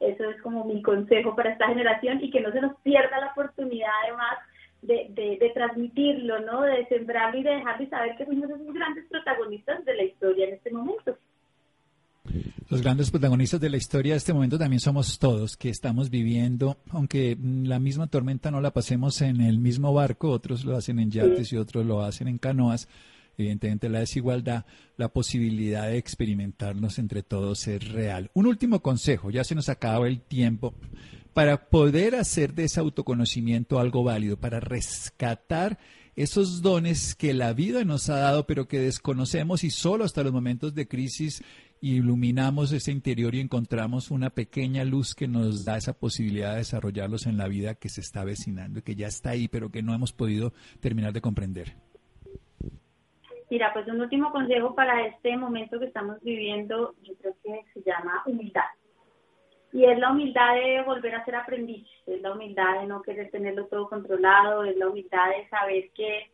[0.00, 3.32] Eso es como mi consejo para esta generación y que no se nos pierda la
[3.32, 4.38] oportunidad además
[4.82, 6.62] de, de, de transmitirlo, ¿no?
[6.62, 10.54] De sembrarlo y de dejarle saber que fuimos esos grandes protagonistas de la historia en
[10.54, 11.16] este momento.
[12.72, 16.78] Los grandes protagonistas de la historia de este momento también somos todos que estamos viviendo,
[16.88, 21.10] aunque la misma tormenta no la pasemos en el mismo barco, otros lo hacen en
[21.10, 22.88] yates y otros lo hacen en canoas.
[23.36, 24.64] Evidentemente la desigualdad,
[24.96, 28.30] la posibilidad de experimentarnos entre todos es real.
[28.32, 30.72] Un último consejo, ya se nos acaba el tiempo,
[31.34, 35.78] para poder hacer de ese autoconocimiento algo válido, para rescatar
[36.16, 40.32] esos dones que la vida nos ha dado pero que desconocemos y solo hasta los
[40.32, 41.42] momentos de crisis
[41.82, 47.26] iluminamos ese interior y encontramos una pequeña luz que nos da esa posibilidad de desarrollarlos
[47.26, 49.92] en la vida que se está avecinando y que ya está ahí, pero que no
[49.92, 51.74] hemos podido terminar de comprender.
[53.50, 57.82] Mira, pues un último consejo para este momento que estamos viviendo, yo creo que se
[57.82, 58.62] llama humildad.
[59.72, 63.30] Y es la humildad de volver a ser aprendiz, es la humildad de no querer
[63.30, 66.30] tenerlo todo controlado, es la humildad de saber que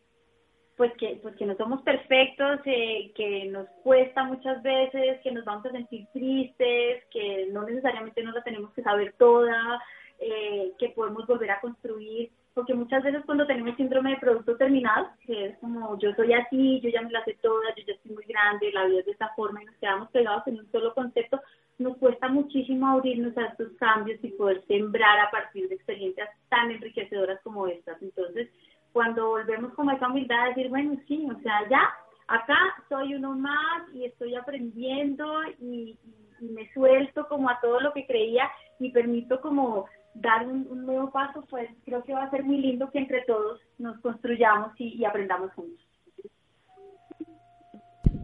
[0.79, 5.43] pues que, pues que no somos perfectos, eh, que nos cuesta muchas veces, que nos
[5.43, 9.77] vamos a sentir tristes, que no necesariamente nos la tenemos que saber toda,
[10.19, 15.09] eh, que podemos volver a construir, porque muchas veces cuando tenemos síndrome de producto terminado,
[15.25, 18.13] que es como yo soy así, yo ya me la sé toda, yo ya estoy
[18.13, 20.93] muy grande, la vida es de esta forma y nos quedamos pegados en un solo
[20.93, 21.41] concepto,
[21.77, 26.71] nos cuesta muchísimo abrirnos a estos cambios y poder sembrar a partir de experiencias tan
[26.71, 28.01] enriquecedoras como estas.
[28.01, 28.47] Entonces,
[28.93, 31.81] cuando volvemos con esa humildad a decir, bueno, sí, o sea, ya,
[32.27, 35.25] acá soy uno más y estoy aprendiendo
[35.59, 35.97] y,
[36.39, 38.49] me suelto como a todo lo que creía
[38.79, 42.89] y permito como dar un, nuevo paso, pues creo que va a ser muy lindo
[42.91, 45.88] que entre todos nos construyamos y aprendamos juntos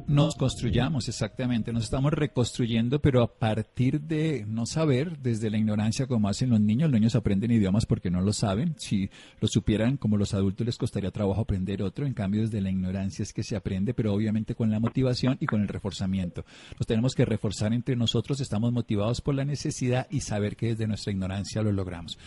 [0.07, 6.05] nos construyamos, exactamente, nos estamos reconstruyendo, pero a partir de no saber, desde la ignorancia
[6.05, 9.09] como hacen los niños, los niños aprenden idiomas porque no lo saben, si
[9.41, 13.23] lo supieran como los adultos les costaría trabajo aprender otro, en cambio desde la ignorancia
[13.23, 16.45] es que se aprende, pero obviamente con la motivación y con el reforzamiento.
[16.77, 20.87] Nos tenemos que reforzar entre nosotros, estamos motivados por la necesidad y saber que desde
[20.87, 22.17] nuestra ignorancia lo logramos.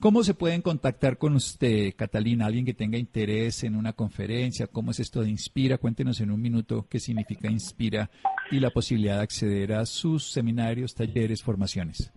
[0.00, 2.46] ¿Cómo se pueden contactar con usted, Catalina?
[2.46, 5.76] Alguien que tenga interés en una conferencia, ¿cómo es esto de Inspira?
[5.76, 8.08] Cuéntenos en un minuto qué significa Inspira
[8.52, 12.12] y la posibilidad de acceder a sus seminarios, talleres, formaciones.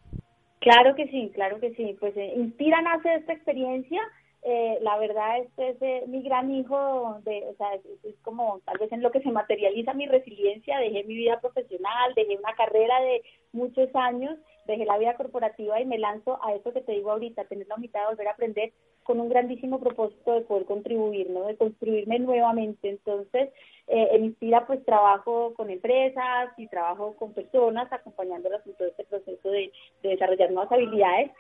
[0.59, 1.97] Claro que sí, claro que sí.
[1.99, 3.99] Pues eh, Inspira nace esta experiencia.
[4.43, 7.67] Eh, la verdad, este es eh, mi gran hijo, de, o sea,
[8.03, 10.77] es, como tal vez en lo que se materializa mi resiliencia.
[10.77, 15.85] Dejé mi vida profesional, dejé una carrera de muchos años dejé la vida corporativa y
[15.85, 18.73] me lanzo a eso que te digo ahorita, tener la mitad de volver a aprender
[19.03, 21.45] con un grandísimo propósito de poder contribuir, ¿no?
[21.45, 22.89] De construirme nuevamente.
[22.89, 23.49] Entonces,
[23.87, 29.03] eh, en Inspira pues trabajo con empresas y trabajo con personas acompañándolas en todo este
[29.05, 29.71] proceso de,
[30.03, 31.31] de desarrollar nuevas habilidades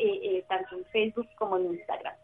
[0.49, 2.15] tanto en Facebook como en Instagram.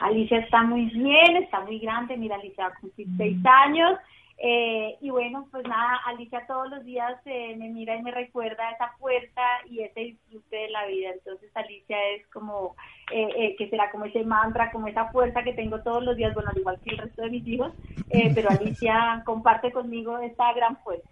[0.00, 2.16] Alicia está muy bien, está muy grande.
[2.16, 3.98] Mira, Alicia va a cumplir seis años
[4.38, 8.70] eh, y bueno, pues nada, Alicia todos los días eh, me mira y me recuerda
[8.70, 11.10] esa fuerza y ese disfrute de la vida.
[11.10, 12.74] Entonces Alicia es como,
[13.12, 16.50] eh, que será como ese mantra, como esa fuerza que tengo todos los días, bueno,
[16.50, 17.72] al igual que el resto de mis hijos,
[18.34, 21.08] pero Alicia comparte conmigo esta gran fuerza.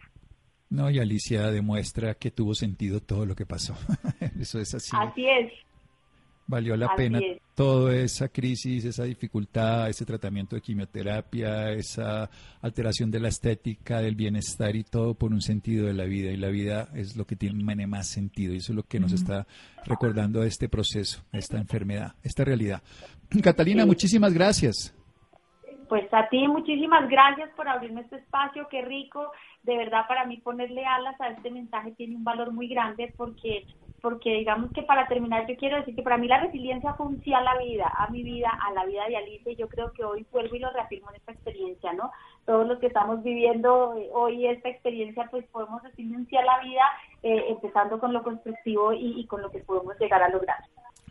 [0.69, 3.75] No, y Alicia demuestra que tuvo sentido todo lo que pasó.
[4.41, 4.91] Eso es así.
[4.97, 5.53] Así es.
[6.51, 7.21] Valió la pena
[7.55, 12.29] toda esa crisis, esa dificultad, ese tratamiento de quimioterapia, esa
[12.61, 16.33] alteración de la estética, del bienestar y todo por un sentido de la vida.
[16.33, 19.13] Y la vida es lo que tiene más sentido y eso es lo que nos
[19.13, 19.47] está
[19.87, 22.83] recordando este proceso, esta enfermedad, esta realidad.
[23.43, 24.93] Catalina, muchísimas gracias.
[25.89, 29.31] Pues a ti muchísimas gracias por abrirme este espacio, qué rico.
[29.63, 33.67] De verdad para mí ponerle alas a este mensaje tiene un valor muy grande porque
[34.01, 37.23] porque digamos que para terminar yo quiero decir que para mí la resiliencia fue un
[37.23, 39.93] sí a la vida, a mi vida, a la vida de Alicia y yo creo
[39.93, 42.11] que hoy vuelvo y lo reafirmo en esta experiencia, ¿no?
[42.47, 46.45] Todos los que estamos viviendo eh, hoy esta experiencia pues podemos decirle un sí a
[46.45, 46.85] la vida
[47.23, 50.59] eh, empezando con lo constructivo y, y con lo que podemos llegar a lograr.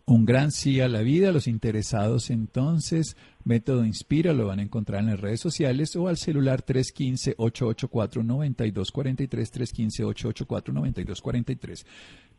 [0.10, 1.32] Un gran sí a la vida.
[1.32, 6.18] Los interesados entonces, Método Inspira, lo van a encontrar en las redes sociales o al
[6.18, 11.86] celular 315-884-9243, 315-884-9243.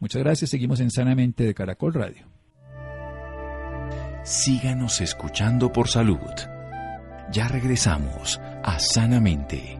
[0.00, 0.50] Muchas gracias.
[0.50, 2.26] Seguimos en Sanamente de Caracol Radio.
[4.24, 6.18] Síganos escuchando por salud.
[7.30, 9.79] Ya regresamos a Sanamente.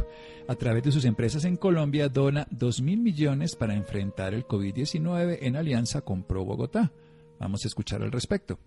[0.48, 5.38] a través de sus empresas en Colombia, dona 2 mil millones para enfrentar el COVID-19
[5.42, 6.92] en alianza con Pro Bogotá.
[7.38, 8.58] Vamos a escuchar al respecto.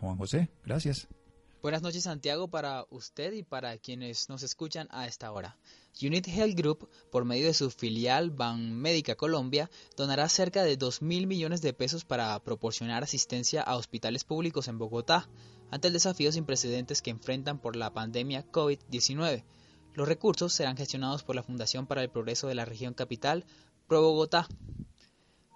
[0.00, 1.08] Juan José, gracias.
[1.62, 5.56] Buenas noches Santiago para usted y para quienes nos escuchan a esta hora.
[6.00, 11.26] Unit Health Group, por medio de su filial Médica Colombia, donará cerca de 2 mil
[11.26, 15.28] millones de pesos para proporcionar asistencia a hospitales públicos en Bogotá
[15.70, 19.44] ante el desafío sin precedentes que enfrentan por la pandemia COVID-19.
[19.94, 23.44] Los recursos serán gestionados por la Fundación para el Progreso de la Región Capital,
[23.86, 24.48] Pro Bogotá.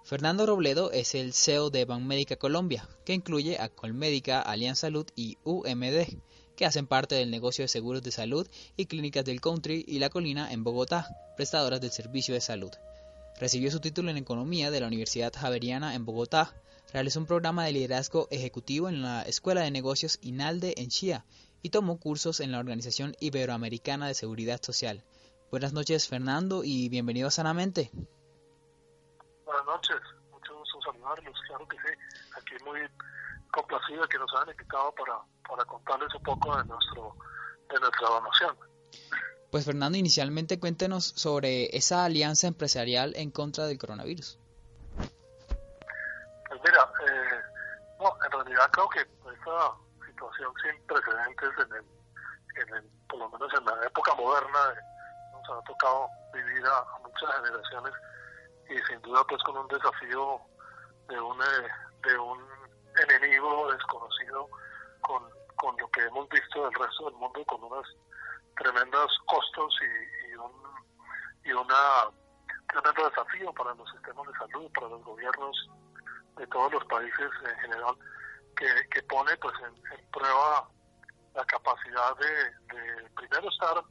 [0.04, 5.38] Fernando Robledo es el CEO de Banmédica Colombia, que incluye a Colmédica, Alianza Salud y
[5.42, 6.20] UMD,
[6.56, 10.10] que hacen parte del negocio de seguros de salud y clínicas del Country y La
[10.10, 12.72] Colina en Bogotá, prestadoras del servicio de salud.
[13.38, 16.54] Recibió su título en Economía de la Universidad Javeriana en Bogotá.
[16.92, 21.26] Realizó un programa de liderazgo ejecutivo en la Escuela de Negocios INALDE en Chía
[21.60, 25.04] y tomó cursos en la Organización Iberoamericana de Seguridad Social.
[25.50, 27.90] Buenas noches, Fernando, y bienvenido a Sanamente.
[29.44, 29.96] Buenas noches,
[30.30, 31.92] mucho gusto saludarlos, claro que sí,
[32.36, 32.80] aquí muy
[33.56, 37.16] complacido de que nos hayan invitado para, para contarles un poco de, nuestro,
[37.70, 38.56] de nuestra donación.
[39.50, 44.38] Pues Fernando, inicialmente cuéntenos sobre esa alianza empresarial en contra del coronavirus.
[44.98, 47.40] Pues mira, eh,
[47.98, 49.72] no, en realidad creo que esta
[50.06, 54.60] situación sin precedentes en el, en el, por lo menos en la época moderna
[55.32, 57.92] nos ha tocado vivir a muchas generaciones
[58.68, 60.40] y sin duda pues con un desafío
[61.08, 61.68] de un, eh,
[62.02, 62.44] de un
[63.02, 64.48] enemigo desconocido
[65.00, 65.22] con,
[65.56, 67.86] con lo que hemos visto del resto del mundo con unos
[68.56, 70.52] tremendos costos y, y un
[71.44, 72.10] y una
[72.68, 75.70] tremendo desafío para los sistemas de salud, para los gobiernos
[76.36, 77.96] de todos los países en general,
[78.56, 80.68] que, que pone pues en, prueba
[81.34, 83.82] la capacidad de, de primero estar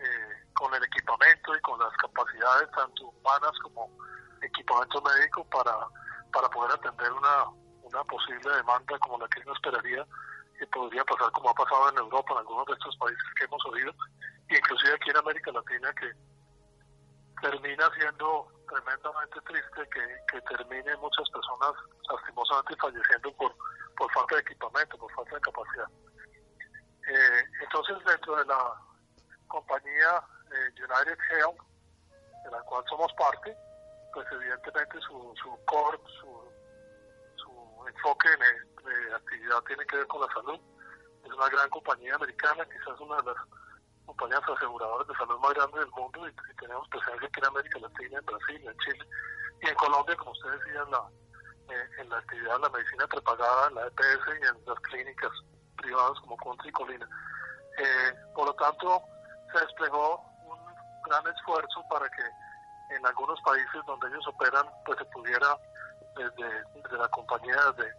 [0.00, 3.90] eh, con el equipamiento y con las capacidades tanto humanas como
[4.42, 5.76] equipamiento médico para,
[6.32, 7.44] para poder atender una,
[7.82, 10.06] una posible demanda como la que uno esperaría
[10.62, 13.66] que podría pasar como ha pasado en Europa, en algunos de estos países que hemos
[13.66, 13.92] oído,
[14.48, 16.12] e inclusive aquí en América Latina, que
[17.40, 21.72] termina siendo tremendamente triste que, que terminen muchas personas
[22.08, 25.88] lastimosamente falleciendo por falta de equipamiento, por falta de capacidad.
[27.08, 28.74] Eh, entonces, dentro de la
[29.48, 30.22] compañía
[30.54, 31.58] eh, United Health,
[32.44, 33.56] de la cual somos parte,
[34.14, 36.52] pues evidentemente su, su core, su,
[37.34, 38.28] su enfoque
[38.84, 40.60] de actividad tiene que ver con la salud.
[41.24, 43.36] Es una gran compañía americana, quizás una de las
[44.06, 48.18] compañías aseguradoras de salud más grandes del mundo y, tenemos presencia aquí en América Latina,
[48.18, 49.06] en Brasil, en Chile
[49.62, 51.10] y en Colombia, como ustedes decían, la,
[51.74, 55.30] eh, en la actividad de la medicina prepagada, en la EPS y en las clínicas
[55.76, 57.08] privadas como Contra y Colina.
[57.78, 59.02] Eh, por lo tanto,
[59.52, 60.58] se desplegó un
[61.04, 62.22] gran esfuerzo para que
[62.94, 65.56] en algunos países donde ellos operan, pues se pudiera
[66.16, 67.92] desde, la compañía, desde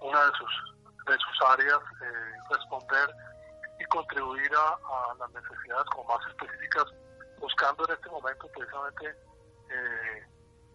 [0.00, 0.74] una de sus,
[1.06, 3.10] de sus áreas, eh, responder
[3.78, 6.84] y contribuir a, las necesidades como más específicas,
[7.38, 9.08] buscando en este momento precisamente,
[9.70, 10.26] eh,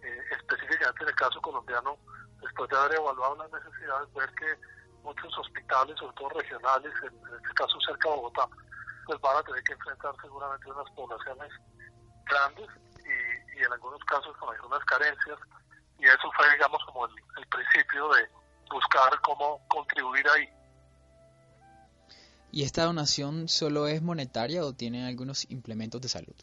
[0.04, 1.98] eh, específicamente en el caso colombiano,
[2.42, 4.56] después de haber evaluado las necesidades, ver que
[5.04, 8.48] muchos hospitales, sobre todo regionales, en, este caso cerca de Bogotá,
[9.06, 11.52] pues van a tener que enfrentar seguramente unas poblaciones
[12.26, 12.70] grandes
[13.04, 15.40] y, y en algunos casos con algunas carencias.
[15.98, 18.28] Y eso fue, digamos, como el principio de
[18.72, 20.50] buscar cómo contribuir ahí.
[22.52, 26.36] ¿Y esta donación solo es monetaria o tiene algunos implementos de salud?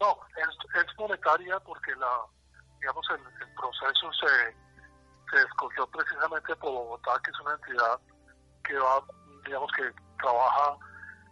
[0.00, 2.22] No, es, monetaria porque la,
[2.80, 4.56] digamos, el, proceso se,
[5.30, 8.00] se escogió precisamente por Bogotá, que es una entidad
[8.64, 9.02] que va,
[9.44, 10.78] digamos, que trabaja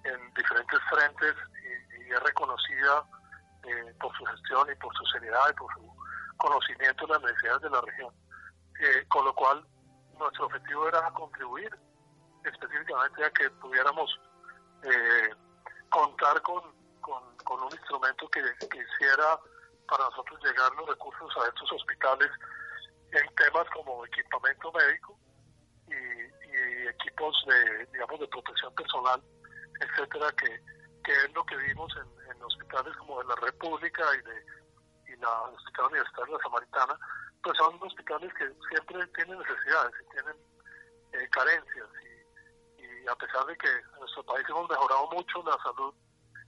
[0.04, 1.34] en diferentes frentes
[1.64, 3.04] y, es reconocida
[3.64, 5.96] eh, por su gestión y por su seriedad y por su
[6.36, 8.14] conocimiento de las necesidades de la región.
[8.82, 9.64] Eh, con lo cual,
[10.18, 11.70] nuestro objetivo era contribuir
[12.44, 14.10] específicamente a que pudiéramos
[14.82, 15.30] eh,
[15.88, 16.62] contar con,
[17.00, 19.38] con, un instrumento que, hiciera
[19.86, 22.28] para nosotros llegar los recursos a estos hospitales
[23.12, 25.16] en temas como equipamiento médico
[25.86, 26.32] y,
[26.88, 29.22] equipos de digamos de protección personal
[29.80, 30.60] etcétera que,
[31.04, 35.42] que es lo que vimos en, en hospitales como de la República y de la
[35.42, 36.98] Hospital Universitario de la Samaritana
[37.42, 40.36] pues son hospitales que siempre tienen necesidades y tienen
[41.12, 41.88] eh, carencias
[42.78, 45.94] y a pesar de que en nuestro país hemos mejorado mucho la salud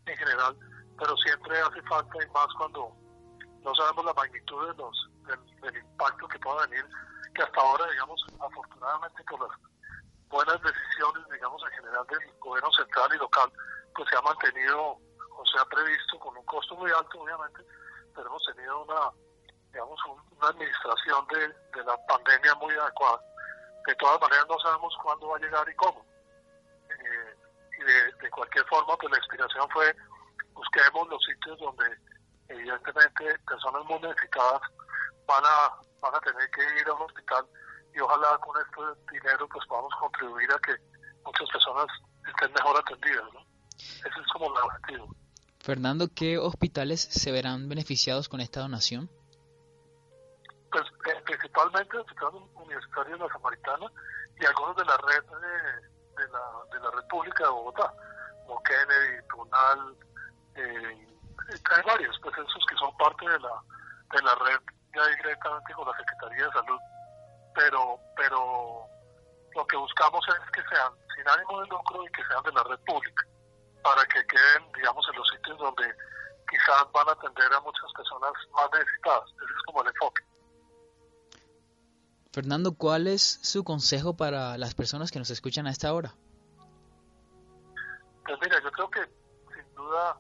[0.07, 0.57] en general,
[0.99, 2.92] pero siempre hace falta y más cuando
[3.62, 5.11] no sabemos la magnitud de los,
[5.62, 6.86] del, impacto que pueda venir,
[7.34, 9.59] que hasta ahora, digamos, afortunadamente por las
[10.28, 13.53] buenas decisiones, digamos, en general del gobierno central y local,
[13.95, 14.99] pues se ha mantenido
[15.36, 17.64] o se ha previsto con un costo muy alto, obviamente,
[18.14, 19.11] pero hemos tenido una,
[19.74, 23.20] digamos, una administración de, de la pandemia muy adecuada.
[23.86, 26.02] De todas maneras, no sabemos cuándo va a llegar y cómo
[27.84, 29.94] de, cualquier forma, pues la inspiración fue
[30.54, 31.84] busquemos los sitios donde
[32.48, 34.60] evidentemente personas muy necesitadas
[35.26, 37.44] van a, van a tener que ir a un hospital
[37.94, 40.76] y ojalá con este dinero pues podamos contribuir a que
[41.24, 41.86] muchas personas
[42.26, 43.32] estén mejor atendidas.
[43.32, 43.40] ¿no?
[43.76, 45.14] Ese es como el objetivo.
[45.60, 49.10] Fernando, ¿qué hospitales se verán beneficiados con esta donación?
[50.74, 53.86] Pues eh, principalmente el Hospital Universitario de la Samaritana
[54.40, 57.92] y algunos de la red de de la, de la República de Bogotá,
[58.46, 59.96] como Kennedy, Tunal,
[60.56, 61.08] eh,
[61.70, 63.62] hay varios, pues esos que son parte de la,
[64.12, 64.60] de la red
[64.94, 66.80] ya directamente con la Secretaría de Salud,
[67.54, 68.86] pero, pero
[69.54, 72.62] lo que buscamos es que sean sin ánimo de lucro y que sean de la
[72.64, 73.24] red pública,
[73.82, 75.94] para que queden, digamos, en los sitios donde
[76.48, 79.30] quizás van a atender a muchas personas más necesitadas.
[79.34, 80.23] Ese es como el enfoque.
[82.35, 86.16] Fernando, ¿cuál es su consejo para las personas que nos escuchan a esta hora?
[88.26, 89.03] Pues mira, yo creo que
[89.55, 90.18] sin duda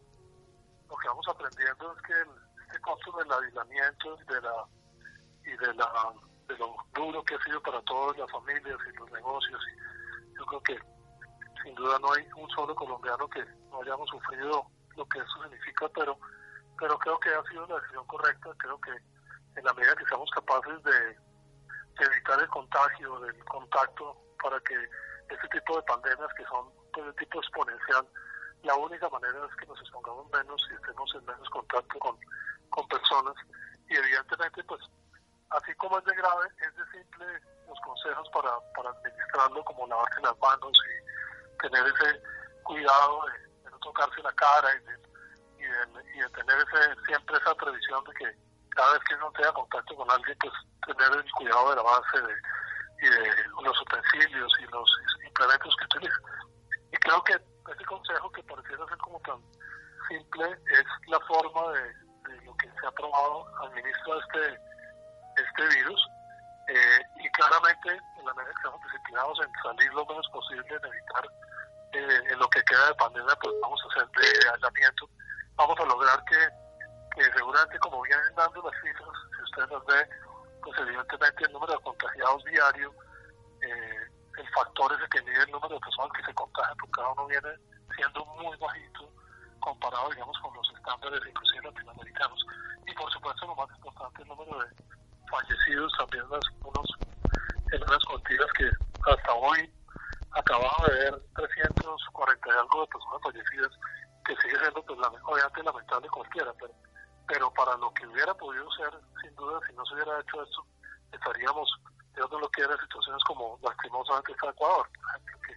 [0.88, 2.12] lo que vamos aprendiendo es que
[2.68, 4.64] este costo del aislamiento y de la
[5.44, 6.14] y de la
[6.46, 9.60] de lo duro que ha sido para todas las familias y los negocios,
[10.38, 10.78] yo creo que
[11.64, 15.88] sin duda no hay un solo colombiano que no hayamos sufrido lo que eso significa,
[15.88, 16.16] pero
[16.78, 18.92] pero creo que ha sido la decisión correcta, creo que
[19.56, 21.23] en la medida que seamos capaces de
[22.02, 24.74] evitar el contagio, del contacto, para que
[25.30, 28.06] este tipo de pandemias que son pues, de tipo exponencial,
[28.62, 32.18] la única manera es que nos expongamos menos y estemos en menos contacto con,
[32.70, 33.34] con personas.
[33.88, 34.80] Y evidentemente, pues,
[35.50, 37.26] así como es de grave, es de simple
[37.68, 42.22] los consejos para, para administrarlo, como lavarse las manos y tener ese
[42.62, 44.94] cuidado de, no tocarse la cara y de,
[46.14, 48.43] y de, tener ese, siempre esa previsión de que
[48.74, 50.52] cada vez que uno tenga contacto con alguien, pues
[50.86, 52.34] tener el cuidado de la base de,
[53.02, 54.90] y de los utensilios y los
[55.26, 56.20] implementos que utiliza.
[56.92, 59.40] Y creo que ese consejo que pareciera ser como tan
[60.08, 62.04] simple es la forma de,
[62.44, 64.60] lo que se ha probado administra este,
[65.36, 66.08] este virus.
[66.66, 70.84] Eh, y claramente en la medida que estamos disciplinados en salir lo menos posible, en
[70.86, 71.28] evitar
[71.92, 75.08] eh, en lo que queda de pandemia, pues vamos a hacer de aislamiento,
[75.56, 76.48] vamos a lograr que,
[77.22, 80.08] seguramente como vienen dando las cifras, si ustedes las ven,
[80.62, 82.94] pues evidentemente el número de contagiados diario,
[83.62, 87.08] eh, el factor ese que mide el número de personas que se contagian por cada
[87.12, 87.50] uno viene
[87.94, 89.08] siendo muy bajito
[89.60, 92.46] comparado, digamos, con los estándares inclusive latinoamericanos.
[92.86, 94.66] Y por supuesto, lo más importante, el número de
[95.30, 96.88] fallecidos, también las, unos,
[97.72, 98.70] en unas cuantías que
[99.10, 99.72] hasta hoy
[100.32, 103.70] acabamos de ver 340 y algo de personas fallecidas,
[104.26, 106.74] que sigue siendo, pues, la, obviamente, lamentable cualquiera, pero,
[107.26, 108.90] pero para lo que hubiera podido ser,
[109.22, 110.66] sin duda, si no se hubiera hecho esto,
[111.12, 111.68] estaríamos,
[112.14, 115.54] Dios no lo quiera, situaciones como lastimosamente está Ecuador, por ejemplo, que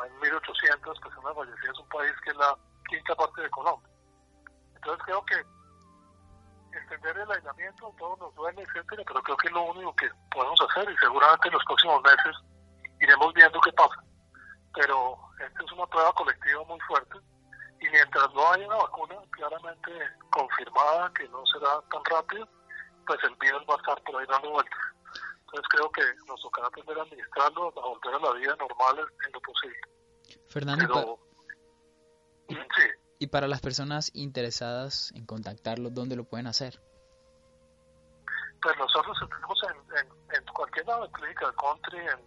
[0.00, 2.56] hay 1.800 personas fallecidas, un país que es la
[2.88, 3.88] quinta parte de Colombia.
[4.74, 5.36] Entonces creo que
[6.76, 10.60] extender el aislamiento, todo nos duele, etcétera, pero creo que es lo único que podemos
[10.60, 12.36] hacer y seguramente en los próximos meses
[13.00, 14.02] iremos viendo qué pasa.
[14.74, 17.18] Pero esta es una prueba colectiva muy fuerte
[17.86, 19.92] y mientras no haya una vacuna claramente
[20.30, 22.48] confirmada que no será tan rápido,
[23.06, 24.80] pues el virus va a estar por ahí dando vueltas.
[25.40, 29.32] Entonces creo que nos tocará aprender a administrarlo, a volver a la vida normal en
[29.32, 29.78] lo posible.
[30.48, 31.20] Fernando,
[33.18, 36.80] y para las personas interesadas en contactarlo, ¿dónde lo pueden hacer?
[38.60, 40.06] Pues nosotros tenemos en,
[40.36, 42.20] en, cualquier lado, en Clínica Country, en,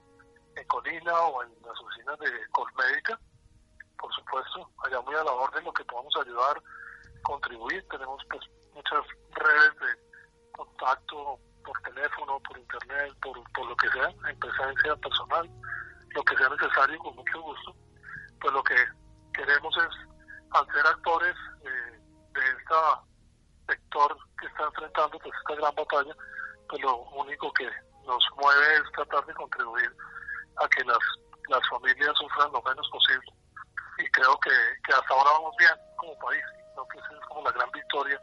[0.55, 3.19] en Colina o en las oficinas de Colmédica,
[3.99, 6.61] por supuesto, allá muy a la orden lo que podamos ayudar,
[7.23, 7.85] contribuir.
[7.89, 8.41] Tenemos pues
[8.73, 14.95] muchas redes de contacto por teléfono, por internet, por, por lo que sea, en presencia
[14.95, 15.49] personal,
[16.15, 17.75] lo que sea necesario, con mucho gusto.
[18.41, 18.75] Pues lo que
[19.33, 20.09] queremos es
[20.51, 21.99] al ser actores eh,
[22.33, 22.75] de este
[23.67, 26.15] sector que está enfrentando pues, esta gran batalla,
[26.69, 27.69] pues lo único que
[28.05, 29.95] nos mueve es tratar de contribuir
[30.57, 30.97] a que las,
[31.49, 33.38] las familias sufran lo menos posible.
[33.99, 34.51] Y creo que,
[34.83, 36.43] que hasta ahora vamos bien como país,
[36.73, 38.21] creo que esa es como la gran victoria.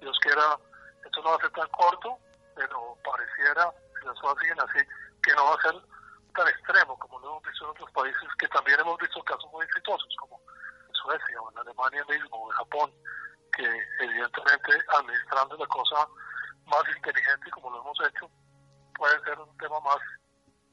[0.00, 0.58] Dios quiera,
[1.04, 2.18] esto no va a ser tan corto,
[2.54, 4.78] pero pareciera, si las cosas siguen así,
[5.22, 5.74] que no va a ser
[6.34, 9.64] tan extremo como lo hemos visto en otros países, que también hemos visto casos muy
[9.64, 10.40] exitosos, como
[10.92, 12.92] Suecia o en Alemania mismo o en Japón,
[13.56, 13.64] que
[14.00, 16.06] evidentemente administrando la cosa
[16.66, 18.30] más inteligente como lo hemos hecho,
[18.94, 19.98] puede ser un tema más,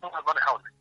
[0.01, 0.74] más manejable.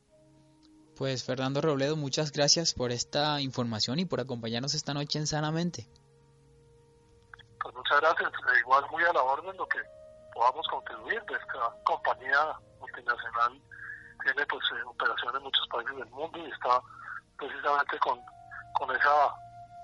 [0.96, 5.88] Pues Fernando Robledo, muchas gracias por esta información y por acompañarnos esta noche en Sanamente.
[7.60, 9.78] Pues muchas gracias, e igual muy a la orden lo que
[10.34, 11.20] podamos contribuir.
[11.28, 13.60] Esta compañía multinacional
[14.22, 16.80] tiene pues eh, operaciones en muchos países del mundo y está
[17.38, 18.20] precisamente con
[18.74, 19.34] con esa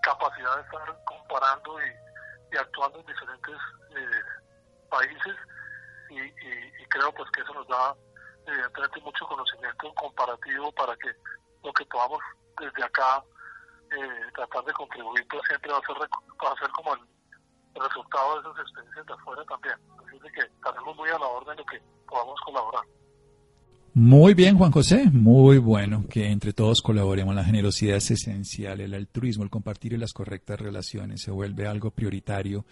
[0.02, 3.56] capacidad de estar comparando y, actuando en diferentes
[3.96, 4.22] eh,
[4.90, 5.36] países
[6.10, 7.94] y, creo pues que eso nos da
[8.46, 11.08] evidentemente mucho conocimiento comparativo para que
[11.62, 12.20] lo que podamos
[12.58, 13.22] desde acá
[13.90, 17.00] eh, tratar de contribuir pues siempre va a ser, va a ser como el,
[17.74, 19.74] resultado de esas experiencias de afuera también.
[19.98, 22.84] Así que estaremos muy a la orden de que podamos colaborar.
[23.94, 27.34] Muy bien, Juan José, muy bueno que entre todos colaboremos.
[27.34, 31.90] La generosidad es esencial, el altruismo, el compartir y las correctas relaciones se vuelve algo
[31.90, 32.64] prioritario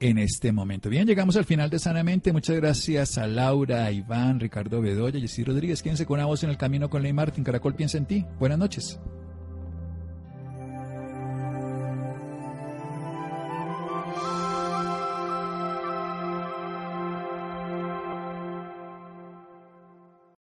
[0.00, 0.88] en este momento.
[0.88, 2.32] Bien, llegamos al final de Sanamente.
[2.32, 5.82] Muchas gracias a Laura, a Iván, Ricardo Bedoya, Jessy Rodríguez.
[5.82, 7.44] Quédense con una voz en el camino con Ley Martín.
[7.44, 8.26] Caracol piensa en ti.
[8.38, 9.00] Buenas noches.